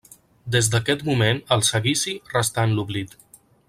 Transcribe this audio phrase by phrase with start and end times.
[0.55, 3.19] Des d'aquest moment, el seguici restà en l'oblit.